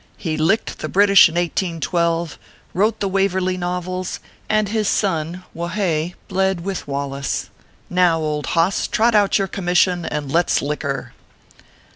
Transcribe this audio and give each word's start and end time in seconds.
He 0.17 0.35
licked 0.35 0.79
the 0.79 0.89
British 0.89 1.29
in 1.29 1.33
1812, 1.35 2.39
wrote 2.73 2.99
the 2.99 3.07
Waverly 3.07 3.55
Novels, 3.55 4.19
and 4.49 4.67
his 4.67 4.87
son 4.87 5.43
Whahae 5.53 6.15
bled 6.27 6.61
with 6.61 6.87
Wallace. 6.87 7.51
Now, 7.87 8.17
old 8.17 8.47
hoss, 8.57 8.87
trot 8.87 9.13
out 9.13 9.37
your 9.37 9.47
com 9.47 9.65
mission 9.65 10.05
and 10.05 10.31
let 10.31 10.49
s 10.49 10.59
liquor." 10.59 11.13